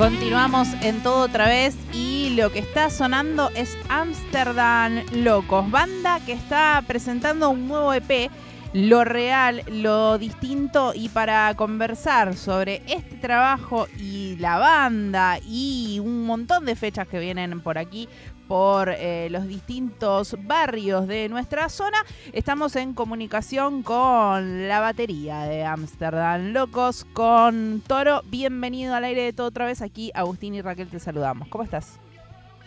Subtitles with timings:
[0.00, 6.32] Continuamos en todo otra vez y lo que está sonando es Amsterdam Locos, banda que
[6.32, 8.30] está presentando un nuevo EP,
[8.72, 16.24] lo real, lo distinto y para conversar sobre este trabajo y la banda y un
[16.24, 18.08] montón de fechas que vienen por aquí
[18.46, 21.98] por eh, los distintos barrios de nuestra zona.
[22.32, 28.22] Estamos en comunicación con la batería de Amsterdam Locos, con Toro.
[28.26, 29.82] Bienvenido al aire de todo otra vez.
[29.82, 31.48] Aquí Agustín y Raquel te saludamos.
[31.48, 32.00] ¿Cómo estás?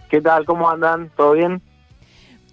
[0.10, 0.46] ¿Qué tal?
[0.46, 1.10] ¿Cómo andan?
[1.18, 1.62] ¿Todo bien?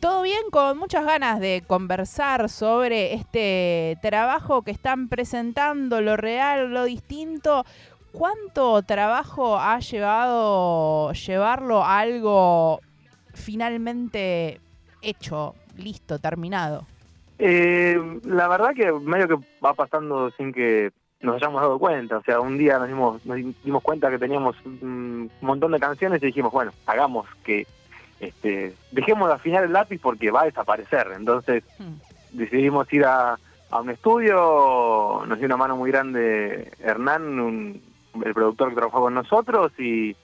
[0.01, 6.73] Todo bien, con muchas ganas de conversar sobre este trabajo que están presentando, lo real,
[6.73, 7.67] lo distinto.
[8.11, 12.81] ¿Cuánto trabajo ha llevado llevarlo a algo
[13.35, 14.59] finalmente
[15.03, 16.87] hecho, listo, terminado?
[17.39, 22.17] Eh, la verdad que medio que va pasando sin que nos hayamos dado cuenta.
[22.17, 26.23] O sea, un día nos dimos, nos dimos cuenta que teníamos un montón de canciones
[26.23, 27.67] y dijimos, bueno, hagamos que,
[28.21, 31.09] este, dejemos de afinar el lápiz porque va a desaparecer.
[31.17, 32.37] Entonces hmm.
[32.39, 33.39] decidimos ir a,
[33.71, 37.81] a, un estudio, nos dio una mano muy grande Hernán,
[38.25, 40.15] el productor que trabajó con nosotros y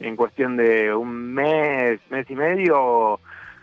[0.00, 3.20] en cuestión de un mes, mes y medio,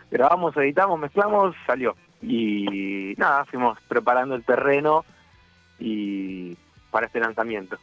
[0.10, 1.96] grabamos, editamos, mezclamos, salió.
[2.22, 5.04] Y nada, fuimos preparando el terreno
[5.80, 6.56] y
[6.92, 7.78] para este lanzamiento.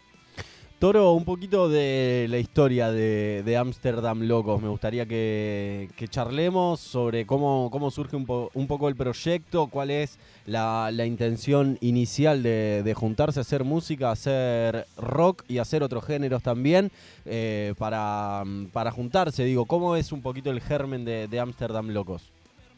[0.78, 4.62] Toro, un poquito de la historia de Amsterdam Locos.
[4.62, 10.92] Me gustaría que, charlemos sobre cómo, cómo surge un, poco el proyecto, cuál es la,
[11.04, 16.92] intención inicial de, juntarse a hacer música, hacer rock y hacer otros géneros también
[17.26, 19.42] eh, para, para, juntarse.
[19.44, 22.30] Digo, ¿cómo es un poquito el germen de Amsterdam Locos?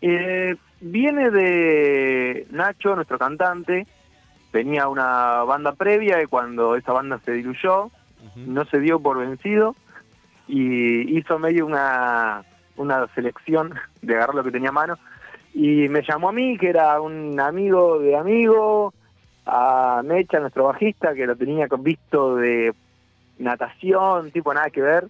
[0.02, 3.86] Eh, viene de Nacho, nuestro cantante,
[4.50, 7.90] tenía una banda previa y cuando esa banda se diluyó,
[8.36, 9.74] no se dio por vencido
[10.46, 12.44] y hizo medio una,
[12.76, 14.98] una selección de agarrar lo que tenía a mano.
[15.52, 18.94] Y me llamó a mí, que era un amigo de amigo,
[19.46, 22.72] a Mecha, nuestro bajista, que lo tenía visto de
[23.40, 25.08] natación, tipo nada que ver,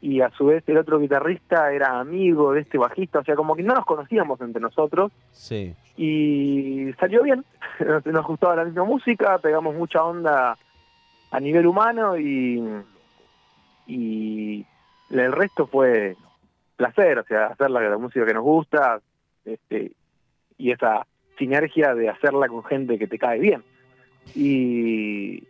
[0.00, 3.54] y a su vez el otro guitarrista era amigo de este bajista, o sea, como
[3.54, 5.12] que no nos conocíamos entre nosotros.
[5.30, 5.74] Sí.
[5.96, 7.44] Y salió bien,
[8.04, 10.56] nos gustaba la misma música, pegamos mucha onda
[11.30, 12.62] a nivel humano y,
[13.86, 14.66] y
[15.10, 16.16] el resto fue
[16.76, 19.00] placer, o sea, hacer la, la música que nos gusta
[19.44, 19.92] este,
[20.56, 21.06] y esa
[21.38, 23.62] sinergia de hacerla con gente que te cae bien.
[24.34, 25.44] Y,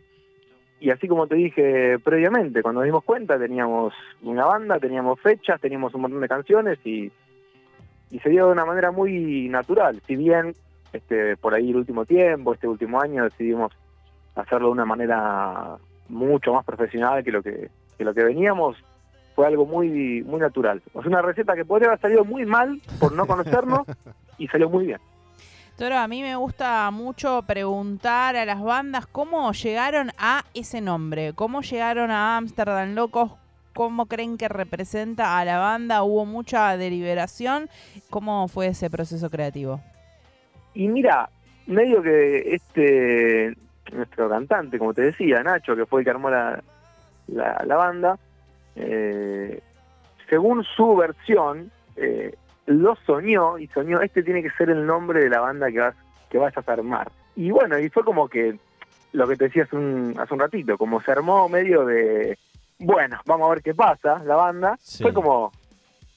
[0.81, 5.61] y así como te dije previamente, cuando nos dimos cuenta teníamos una banda, teníamos fechas,
[5.61, 7.11] teníamos un montón de canciones y,
[8.11, 10.01] y se dio de una manera muy natural.
[10.07, 10.55] Si bien
[10.93, 13.73] este, por ahí el último tiempo, este último año decidimos
[14.35, 15.77] hacerlo de una manera
[16.09, 18.77] mucho más profesional que lo que, que lo que veníamos,
[19.35, 20.83] fue algo muy muy natural.
[20.99, 23.87] Es una receta que podría haber salido muy mal por no conocernos
[24.39, 25.01] y salió muy bien.
[25.79, 31.35] Toro, a mí me gusta mucho preguntar a las bandas cómo llegaron a ese nombre,
[31.35, 33.31] cómo llegaron a Amsterdam Locos,
[33.75, 37.69] cómo creen que representa a la banda, hubo mucha deliberación,
[38.11, 39.81] ¿cómo fue ese proceso creativo?
[40.75, 41.31] Y mira,
[41.69, 43.57] medio que este
[43.93, 46.61] nuestro cantante, como te decía, Nacho, que fue el que armó la,
[47.29, 48.19] la, banda,
[48.75, 49.63] eh,
[50.29, 52.35] según su versión, eh,
[52.69, 55.95] lo soñó y soñó, este tiene que ser el nombre de la banda que vas,
[56.29, 57.11] que vas a armar.
[57.35, 58.59] Y bueno, y fue como que
[59.13, 62.39] lo que te decía hace un, hace un ratito, como se armó medio de,
[62.79, 65.51] bueno, vamos a ver qué pasa, la banda, fue como,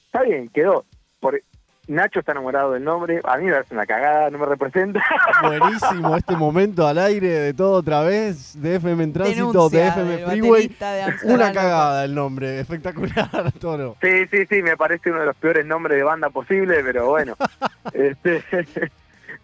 [0.05, 0.83] está bien, quedó.
[1.21, 1.41] Por,
[1.87, 5.03] Nacho está enamorado del nombre, a mí me parece una cagada, no me representa.
[5.41, 10.17] Buenísimo este momento al aire de todo otra vez, de FM en Tránsito, de FM
[10.25, 10.77] Freeway.
[11.23, 13.97] una cagada el nombre, espectacular, Toro.
[13.99, 17.35] Sí, sí, sí, me parece uno de los peores nombres de banda posible, pero bueno.
[17.93, 18.43] este,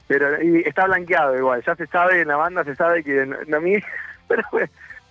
[0.08, 3.58] pero y está blanqueado igual, ya se sabe en la banda, se sabe que no,
[3.58, 3.74] a mí,
[4.28, 4.44] pero,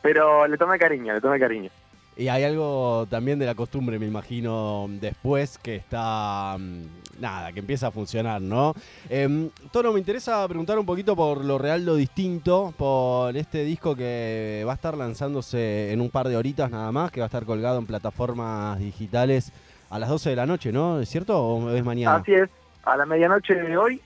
[0.01, 1.71] pero le toma cariño, le toma cariño.
[2.19, 7.61] Y hay algo también de la costumbre, me imagino, después que está, mm, nada, que
[7.61, 8.73] empieza a funcionar, ¿no?
[9.11, 13.95] Eh, Tono, me interesa preguntar un poquito por lo real, lo distinto, por este disco
[13.95, 17.29] que va a estar lanzándose en un par de horitas nada más, que va a
[17.29, 19.53] estar colgado en plataformas digitales
[19.91, 21.01] a las 12 de la noche, ¿no?
[21.01, 22.17] ¿Es cierto o es mañana?
[22.17, 22.49] Así es,
[22.85, 24.01] a la medianoche de hoy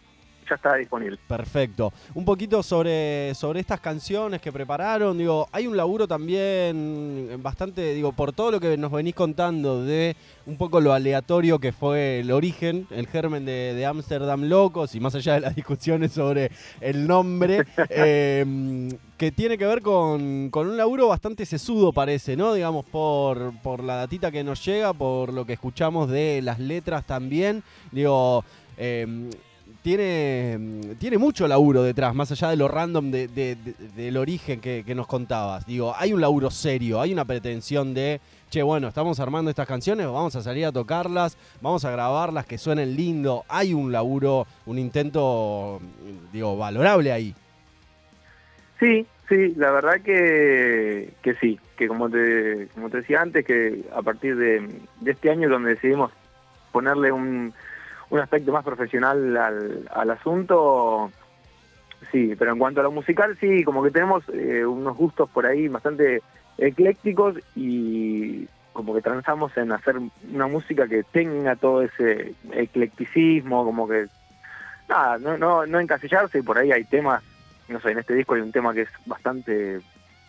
[0.48, 1.18] ya está disponible.
[1.28, 1.92] Perfecto.
[2.14, 5.16] Un poquito sobre, sobre estas canciones que prepararon.
[5.16, 10.16] Digo, hay un laburo también bastante, digo, por todo lo que nos venís contando de
[10.46, 15.14] un poco lo aleatorio que fue el origen, el germen de Amsterdam Locos, y más
[15.14, 16.50] allá de las discusiones sobre
[16.80, 22.54] el nombre, em, que tiene que ver con, con, un laburo bastante sesudo, parece, ¿no?
[22.54, 27.04] Digamos, por, por la datita que nos llega, por lo que escuchamos de las letras
[27.06, 27.62] también.
[27.92, 28.44] Digo,
[28.76, 29.28] eh,
[29.82, 30.58] tiene,
[30.98, 35.66] tiene mucho laburo detrás, más allá de lo random del origen que, nos contabas.
[35.66, 40.06] Digo, hay un laburo serio, hay una pretensión de, che, bueno, estamos armando estas canciones,
[40.06, 43.44] vamos a salir a tocarlas, vamos a grabarlas, que suenen lindo.
[43.48, 45.80] Hay un laburo, un intento,
[46.32, 47.34] digo, valorable ahí.
[48.78, 53.82] Sí, sí, la verdad que, que sí, que como te, como te decía antes, que
[53.94, 54.68] a partir de
[55.06, 56.12] este año donde decidimos
[56.72, 57.52] ponerle un
[58.10, 61.10] un aspecto más profesional al, al asunto,
[62.10, 65.46] sí, pero en cuanto a lo musical, sí, como que tenemos eh, unos gustos por
[65.46, 66.22] ahí bastante
[66.58, 69.96] eclécticos y como que transamos en hacer
[70.32, 74.06] una música que tenga todo ese eclecticismo, como que
[74.88, 77.22] nada, no, no, no encasillarse y por ahí hay temas,
[77.68, 79.80] no sé, en este disco hay un tema que es bastante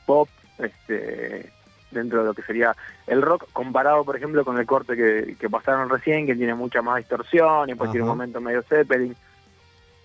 [0.06, 0.30] pop,
[0.60, 1.52] este
[1.92, 2.76] dentro de lo que sería
[3.08, 6.98] el rock, comparado, por ejemplo, con el corte que, pasaron recién, que tiene mucha más
[6.98, 9.16] distorsión y pues tiene un momento medio Zeppelin.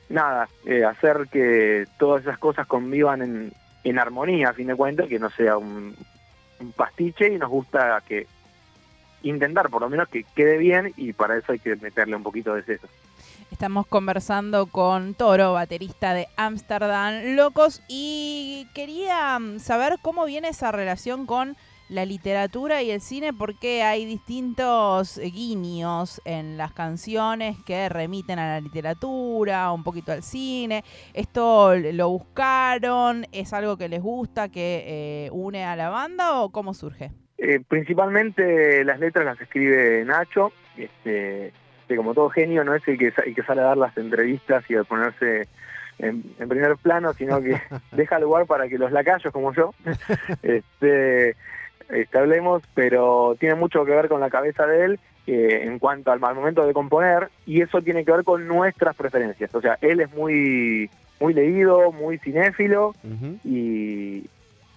[0.09, 3.53] Nada, eh, hacer que todas esas cosas convivan en,
[3.83, 5.97] en armonía, a fin de cuentas, que no sea un,
[6.61, 8.27] un pastiche y nos gusta que
[9.23, 12.55] intentar por lo menos que quede bien y para eso hay que meterle un poquito
[12.55, 12.87] de eso.
[13.51, 20.73] Estamos conversando con Toro, baterista de Amsterdam Locos, y quería mm, saber cómo viene esa
[20.73, 21.57] relación con
[21.89, 28.55] la literatura y el cine porque hay distintos guiños en las canciones que remiten a
[28.55, 30.83] la literatura, un poquito al cine.
[31.15, 33.27] ¿Esto lo buscaron?
[33.33, 37.13] ¿Es algo que les gusta, que eh, une a la banda o cómo surge?
[37.39, 41.53] Eh, principalmente las letras las escribe Nacho, este,
[41.87, 44.65] que como todo genio no es el que, el que sale a dar las entrevistas
[44.71, 45.47] y a ponerse
[45.99, 47.61] en, primer plano, sino que
[47.93, 49.75] deja lugar para que los lacayos como yo
[50.43, 51.37] este,
[51.91, 56.21] establemos, pero tiene mucho que ver con la cabeza de él eh, en cuanto al,
[56.21, 59.55] momento de componer y eso tiene que ver con nuestras preferencias.
[59.55, 62.95] O sea, él es muy muy leído, muy cinéfilo
[63.43, 64.29] y,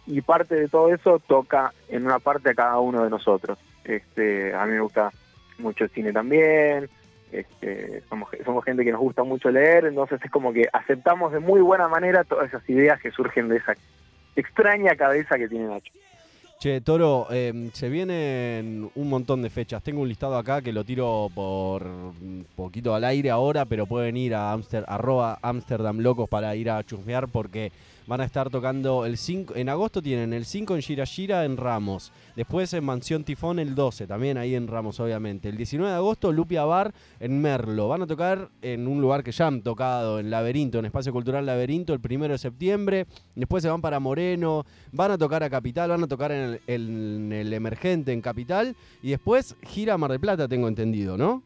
[0.08, 3.58] y parte de todo eso toca en una parte a cada uno de nosotros.
[3.84, 5.12] Este, a mí me gusta
[5.58, 6.90] mucho el cine también,
[7.32, 11.40] este, somos, somos gente que nos gusta mucho leer, entonces es como que aceptamos de
[11.40, 13.76] muy buena manera todas esas ideas que surgen de esa
[14.36, 15.94] extraña cabeza que tiene Nacho.
[16.60, 19.82] Che, Toro, em, se vienen un montón de fechas.
[19.82, 24.18] Tengo un listado acá que lo tiro por un poquito al aire ahora, pero pueden
[24.18, 27.72] ir a Amster, arroba Amsterdam Locos para ir a chusmear porque
[28.10, 29.56] van a estar tocando el 5.
[29.56, 32.12] En agosto tienen el 5 en Shirashira en Ramos.
[32.36, 35.48] Después en Mansión Tifón el 12, también ahí en Ramos, obviamente.
[35.48, 37.88] El 19 de agosto, Lupia Bar en Merlo.
[37.88, 41.46] Van a tocar en un lugar que ya han tocado, en Laberinto, en Espacio Cultural
[41.46, 43.06] Laberinto, el 1 de septiembre.
[43.36, 44.66] Después se van para Moreno.
[44.92, 48.76] Van a tocar a Capital, van a tocar en el, Emergente en Capital.
[49.04, 51.44] Y después gira a Mar del Plata, tengo entendido, ¿no?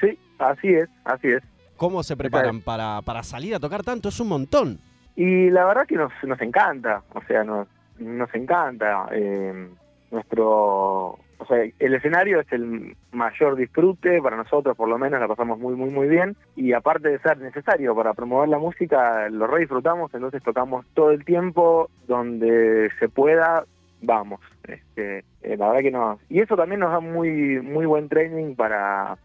[0.00, 1.42] Sí, así es, así es.
[1.76, 4.08] ¿Cómo se preparan para, para salir a tocar tanto?
[4.08, 4.80] Es un montón.
[5.16, 9.08] Y la verdad que nos, nos encanta, o sea, nos, nos encanta.
[9.12, 9.68] Eh,
[10.10, 15.28] nuestro, o sea, el escenario es el mayor disfrute para nosotros, por lo menos la
[15.28, 16.36] pasamos muy, muy, muy bien.
[16.54, 21.10] Y aparte de ser necesario para promover la música, lo re disfrutamos, entonces tocamos todo
[21.10, 23.64] el tiempo, donde se pueda,
[24.02, 24.40] vamos.
[24.64, 26.20] Este, eh, la verdad que nos...
[26.28, 29.16] Y eso también nos da muy, muy buen training para,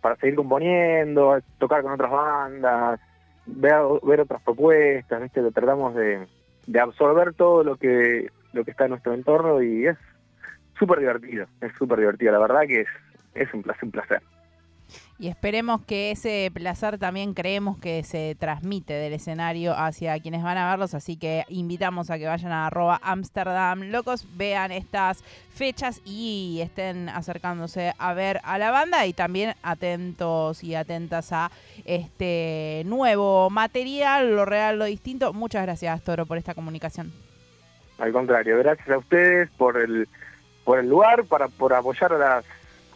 [0.00, 3.00] para seguir componiendo, tocar con otras bandas,
[3.46, 5.42] ver, ver otras propuestas, ¿viste?
[5.52, 6.26] tratamos de,
[6.66, 9.96] de absorber todo lo que, lo que está en nuestro entorno y es
[10.78, 12.88] súper divertido, es súper divertido, la verdad que es,
[13.34, 14.22] es un placer, un placer.
[15.18, 20.58] Y esperemos que ese placer también creemos que se transmite del escenario hacia quienes van
[20.58, 25.24] a verlos, así que invitamos a que vayan a arroba Amsterdam Locos, vean estas
[25.54, 31.50] fechas y estén acercándose a ver a la banda y también atentos y atentas a
[31.86, 35.32] este nuevo material, lo real, lo distinto.
[35.32, 37.12] Muchas gracias, Toro, por esta comunicación.
[37.98, 40.06] Al contrario, gracias a ustedes por el,
[40.64, 42.44] por el lugar, para, por apoyar a las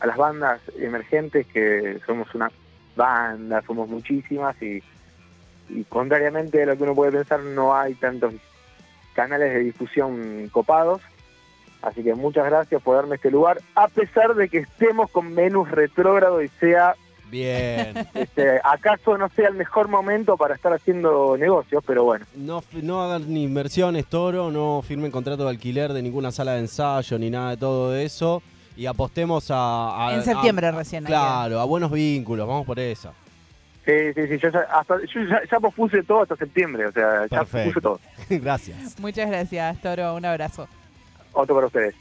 [0.01, 2.51] a las bandas emergentes, que somos una
[2.97, 4.83] banda, somos muchísimas y,
[5.89, 8.35] contrariamente a lo que uno puede pensar, no hay tantos
[9.15, 11.01] canales de difusión copados.
[11.83, 15.71] Así que muchas gracias por darme este lugar, a pesar de que estemos con menos
[15.71, 16.95] retrógrado y sea
[17.31, 17.95] Bien.
[18.15, 22.27] Este, acaso no sea el mejor momento para estar haciendo negocios, pero bueno.
[22.35, 26.61] No, no hagan ni inversiones, Toro, no firmen contrato de alquiler de ninguna sala de
[26.61, 28.43] ensayo ni nada de todo eso.
[28.81, 30.07] Y apostemos a.
[30.09, 31.05] a- En a- septiembre recién.
[31.05, 33.13] claro, a buenos vínculos, vamos por eso.
[33.85, 37.27] Sí, sí, sí, yo ya, hasta, yo ya, ya pospuse todo hasta septiembre, o sea,
[37.31, 37.69] ya Perfecto.
[37.69, 38.01] puse todo.
[38.43, 38.99] Gracias.
[38.99, 40.15] Muchas gracias, Toro.
[40.15, 40.67] Un abrazo.
[41.33, 41.95] Otro para ustedes.